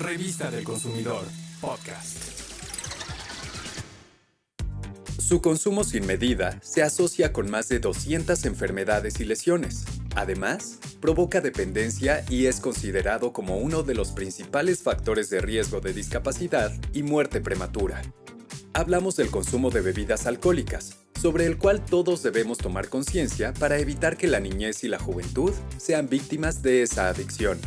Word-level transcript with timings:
Revista 0.00 0.50
del 0.50 0.64
Consumidor, 0.64 1.26
podcast. 1.60 2.16
Su 5.18 5.42
consumo 5.42 5.84
sin 5.84 6.06
medida 6.06 6.58
se 6.62 6.82
asocia 6.82 7.34
con 7.34 7.50
más 7.50 7.68
de 7.68 7.80
200 7.80 8.46
enfermedades 8.46 9.20
y 9.20 9.26
lesiones. 9.26 9.84
Además, 10.16 10.78
provoca 11.02 11.42
dependencia 11.42 12.24
y 12.30 12.46
es 12.46 12.60
considerado 12.60 13.34
como 13.34 13.58
uno 13.58 13.82
de 13.82 13.94
los 13.94 14.12
principales 14.12 14.82
factores 14.82 15.28
de 15.28 15.42
riesgo 15.42 15.82
de 15.82 15.92
discapacidad 15.92 16.72
y 16.94 17.02
muerte 17.02 17.42
prematura. 17.42 18.00
Hablamos 18.72 19.16
del 19.16 19.30
consumo 19.30 19.68
de 19.70 19.82
bebidas 19.82 20.26
alcohólicas, 20.26 20.96
sobre 21.20 21.44
el 21.44 21.58
cual 21.58 21.84
todos 21.84 22.22
debemos 22.22 22.56
tomar 22.56 22.88
conciencia 22.88 23.52
para 23.52 23.78
evitar 23.78 24.16
que 24.16 24.28
la 24.28 24.40
niñez 24.40 24.82
y 24.82 24.88
la 24.88 24.98
juventud 24.98 25.52
sean 25.76 26.08
víctimas 26.08 26.62
de 26.62 26.84
esa 26.84 27.10
adicción. 27.10 27.58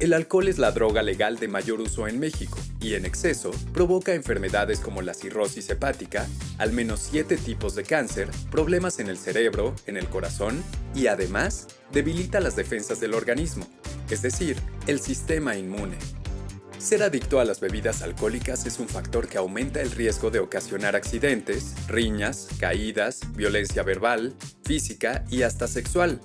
El 0.00 0.12
alcohol 0.12 0.46
es 0.46 0.58
la 0.58 0.70
droga 0.70 1.02
legal 1.02 1.40
de 1.40 1.48
mayor 1.48 1.80
uso 1.80 2.06
en 2.06 2.20
México 2.20 2.56
y 2.80 2.94
en 2.94 3.04
exceso 3.04 3.50
provoca 3.72 4.14
enfermedades 4.14 4.78
como 4.78 5.02
la 5.02 5.12
cirrosis 5.12 5.68
hepática, 5.70 6.28
al 6.58 6.72
menos 6.72 7.08
7 7.10 7.36
tipos 7.36 7.74
de 7.74 7.82
cáncer, 7.82 8.28
problemas 8.48 9.00
en 9.00 9.08
el 9.08 9.18
cerebro, 9.18 9.74
en 9.86 9.96
el 9.96 10.08
corazón 10.08 10.62
y 10.94 11.08
además 11.08 11.66
debilita 11.90 12.38
las 12.38 12.54
defensas 12.54 13.00
del 13.00 13.12
organismo, 13.12 13.66
es 14.08 14.22
decir, 14.22 14.56
el 14.86 15.00
sistema 15.00 15.56
inmune. 15.56 15.98
Ser 16.78 17.02
adicto 17.02 17.40
a 17.40 17.44
las 17.44 17.58
bebidas 17.58 18.02
alcohólicas 18.02 18.66
es 18.66 18.78
un 18.78 18.88
factor 18.88 19.26
que 19.26 19.38
aumenta 19.38 19.80
el 19.80 19.90
riesgo 19.90 20.30
de 20.30 20.38
ocasionar 20.38 20.94
accidentes, 20.94 21.74
riñas, 21.88 22.46
caídas, 22.60 23.22
violencia 23.34 23.82
verbal, 23.82 24.36
física 24.62 25.24
y 25.28 25.42
hasta 25.42 25.66
sexual, 25.66 26.20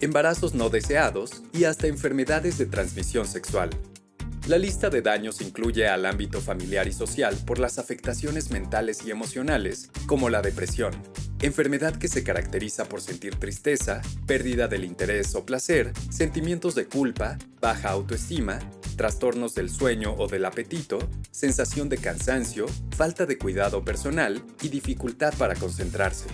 embarazos 0.00 0.54
no 0.54 0.70
deseados 0.70 1.42
y 1.52 1.64
hasta 1.64 1.86
enfermedades 1.86 2.58
de 2.58 2.66
transmisión 2.66 3.26
sexual. 3.26 3.70
La 4.48 4.56
lista 4.56 4.88
de 4.88 5.02
daños 5.02 5.42
incluye 5.42 5.86
al 5.88 6.06
ámbito 6.06 6.40
familiar 6.40 6.88
y 6.88 6.92
social 6.92 7.36
por 7.44 7.58
las 7.58 7.78
afectaciones 7.78 8.50
mentales 8.50 9.04
y 9.04 9.10
emocionales, 9.10 9.90
como 10.06 10.30
la 10.30 10.40
depresión, 10.40 10.92
enfermedad 11.42 11.96
que 11.96 12.08
se 12.08 12.24
caracteriza 12.24 12.86
por 12.86 13.02
sentir 13.02 13.36
tristeza, 13.36 14.00
pérdida 14.26 14.66
del 14.66 14.84
interés 14.84 15.34
o 15.34 15.44
placer, 15.44 15.92
sentimientos 16.10 16.74
de 16.74 16.86
culpa, 16.86 17.36
baja 17.60 17.90
autoestima, 17.90 18.58
trastornos 18.96 19.54
del 19.54 19.68
sueño 19.68 20.14
o 20.16 20.28
del 20.28 20.46
apetito, 20.46 20.98
sensación 21.30 21.90
de 21.90 21.98
cansancio, 21.98 22.66
falta 22.96 23.26
de 23.26 23.36
cuidado 23.36 23.84
personal 23.84 24.42
y 24.62 24.70
dificultad 24.70 25.34
para 25.36 25.56
concentrarse. 25.56 26.26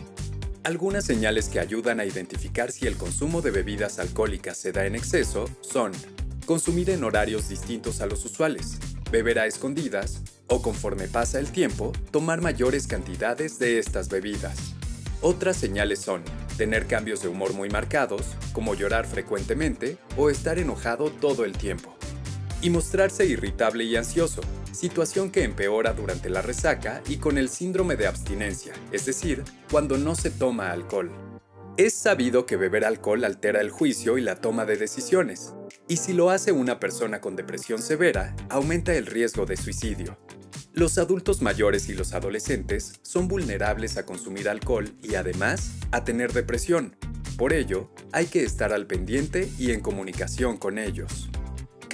Algunas 0.65 1.05
señales 1.05 1.51
que 1.51 1.61
ayudan 1.61 2.01
a 2.01 2.07
identificar 2.07 2.73
si 2.73 2.87
el 2.87 2.97
consumo 2.97 3.43
de 3.43 3.51
bebidas 3.51 3.98
alcohólicas 3.98 4.57
se 4.57 4.73
da 4.73 4.87
en 4.87 4.95
exceso 4.95 5.45
son 5.61 5.93
consumir 6.47 6.89
en 6.89 7.05
horarios 7.05 7.51
distintos 7.51 8.01
a 8.01 8.06
los 8.06 8.25
usuales, 8.25 8.79
beber 9.11 9.39
a 9.41 9.47
escondidas 9.47 10.23
o 10.47 10.62
conforme 10.62 11.06
pasa 11.06 11.39
el 11.39 11.53
tiempo, 11.53 11.93
tomar 12.11 12.41
mayores 12.41 12.87
cantidades 12.87 13.59
de 13.59 13.79
estas 13.79 14.09
bebidas. 14.09 14.75
Otras 15.21 15.59
señales 15.59 15.98
son 15.98 16.23
tener 16.56 16.87
cambios 16.87 17.21
de 17.21 17.28
humor 17.28 17.53
muy 17.53 17.69
marcados, 17.69 18.23
como 18.55 18.75
llorar 18.75 19.06
frecuentemente 19.06 19.99
o 20.17 20.31
estar 20.31 20.59
enojado 20.59 21.11
todo 21.11 21.45
el 21.45 21.53
tiempo, 21.53 21.94
y 22.65 22.70
mostrarse 22.70 23.27
irritable 23.27 23.84
y 23.84 23.95
ansioso, 23.95 24.41
situación 24.73 25.31
que 25.31 25.45
empeora 25.45 25.93
durante 25.93 26.31
la 26.31 26.41
resaca 26.41 27.03
y 27.06 27.19
con 27.19 27.37
el 27.37 27.51
síndrome 27.51 27.95
de 27.97 28.06
abstinencia, 28.06 28.73
es 28.91 29.05
decir, 29.05 29.45
cuando 29.71 29.98
no 29.98 30.15
se 30.15 30.31
toma 30.31 30.73
alcohol. 30.73 31.12
Es 31.77 31.93
sabido 31.93 32.47
que 32.47 32.56
beber 32.56 32.87
alcohol 32.87 33.23
altera 33.25 33.61
el 33.61 33.69
juicio 33.69 34.17
y 34.17 34.23
la 34.23 34.37
toma 34.37 34.65
de 34.65 34.79
decisiones, 34.79 35.53
y 35.89 35.98
si 35.98 36.15
lo 36.15 36.31
hace 36.31 36.53
una 36.53 36.81
persona 36.81 37.21
con 37.21 37.37
depresión 37.37 37.83
severa, 37.83 38.34
aumenta 38.48 38.95
el 38.95 39.05
riesgo 39.05 39.45
de 39.45 39.59
suicidio. 39.59 40.17
Los 40.73 40.97
adultos 40.97 41.43
mayores 41.43 41.91
y 41.91 41.93
los 41.93 42.15
adolescentes 42.15 42.95
son 43.03 43.28
vulnerables 43.28 43.99
a 43.99 44.06
consumir 44.06 44.49
alcohol 44.49 44.91
y 45.03 45.17
además 45.17 45.72
a 45.91 46.05
tener 46.05 46.33
depresión. 46.33 46.97
Por 47.37 47.53
ello, 47.53 47.91
hay 48.11 48.25
que 48.25 48.43
estar 48.43 48.72
al 48.72 48.87
pendiente 48.87 49.50
y 49.59 49.72
en 49.72 49.81
comunicación 49.81 50.56
con 50.56 50.78
ellos. 50.78 51.28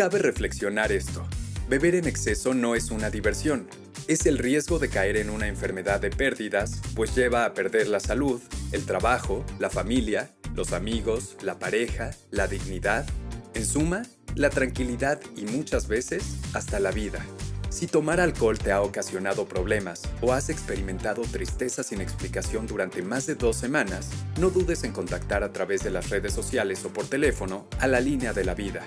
Cabe 0.01 0.19
reflexionar 0.19 0.93
esto. 0.93 1.29
Beber 1.69 1.95
en 1.95 2.07
exceso 2.07 2.55
no 2.55 2.75
es 2.75 2.91
una 2.91 3.11
diversión, 3.11 3.69
es 4.09 4.25
el 4.25 4.39
riesgo 4.39 4.79
de 4.79 4.89
caer 4.89 5.19
en 5.19 5.29
una 5.29 5.47
enfermedad 5.47 6.01
de 6.01 6.09
pérdidas, 6.09 6.81
pues 6.97 7.15
lleva 7.15 7.45
a 7.45 7.53
perder 7.53 7.87
la 7.87 8.01
salud, 8.01 8.41
el 8.73 8.87
trabajo, 8.87 9.45
la 9.59 9.69
familia, 9.69 10.31
los 10.55 10.73
amigos, 10.73 11.37
la 11.43 11.59
pareja, 11.59 12.13
la 12.31 12.47
dignidad, 12.47 13.05
en 13.53 13.67
suma, 13.67 14.05
la 14.37 14.49
tranquilidad 14.49 15.21
y 15.37 15.45
muchas 15.45 15.87
veces 15.87 16.39
hasta 16.55 16.81
la 16.81 16.93
vida. 16.93 17.23
Si 17.69 17.87
tomar 17.87 18.21
alcohol 18.21 18.59
te 18.59 18.73
ha 18.73 18.81
ocasionado 18.81 19.45
problemas 19.45 20.09
o 20.23 20.33
has 20.33 20.49
experimentado 20.49 21.21
tristeza 21.31 21.83
sin 21.83 22.01
explicación 22.01 22.67
durante 22.67 23.03
más 23.03 23.27
de 23.27 23.35
dos 23.35 23.57
semanas, 23.57 24.09
no 24.41 24.49
dudes 24.49 24.83
en 24.85 24.93
contactar 24.93 25.45
a 25.45 25.53
través 25.53 25.85
de 25.85 25.91
las 25.91 26.09
redes 26.09 26.33
sociales 26.33 26.87
o 26.87 26.89
por 26.89 27.07
teléfono 27.07 27.69
a 27.81 27.87
la 27.87 28.01
línea 28.01 28.33
de 28.33 28.47
la 28.47 28.55
vida. 28.55 28.87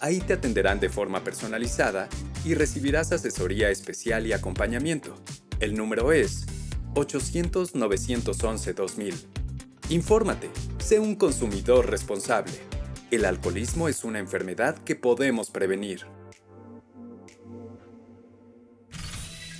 Ahí 0.00 0.20
te 0.20 0.34
atenderán 0.34 0.78
de 0.80 0.88
forma 0.88 1.22
personalizada 1.24 2.08
y 2.44 2.54
recibirás 2.54 3.10
asesoría 3.12 3.70
especial 3.70 4.26
y 4.26 4.32
acompañamiento. 4.32 5.14
El 5.60 5.74
número 5.74 6.12
es 6.12 6.46
800-911-2000. 6.94 9.14
Infórmate, 9.88 10.50
sé 10.78 10.98
un 10.98 11.14
consumidor 11.14 11.88
responsable. 11.90 12.52
El 13.10 13.24
alcoholismo 13.24 13.88
es 13.88 14.04
una 14.04 14.18
enfermedad 14.18 14.76
que 14.78 14.96
podemos 14.96 15.50
prevenir. 15.50 16.06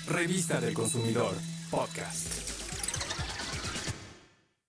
Revista 0.09 0.61
del 0.61 0.75
Consumidor, 0.75 1.33
podcast. 1.71 2.56